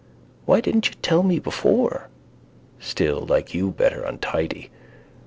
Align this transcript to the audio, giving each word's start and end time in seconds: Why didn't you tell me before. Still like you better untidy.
Why 0.45 0.61
didn't 0.61 0.87
you 0.89 0.95
tell 1.03 1.21
me 1.21 1.37
before. 1.37 2.09
Still 2.79 3.19
like 3.27 3.53
you 3.53 3.69
better 3.69 4.01
untidy. 4.01 4.71